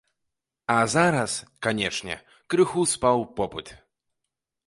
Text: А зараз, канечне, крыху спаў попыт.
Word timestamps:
А 0.75 0.75
зараз, 0.93 1.33
канечне, 1.67 2.17
крыху 2.53 2.85
спаў 2.93 3.19
попыт. 3.41 3.67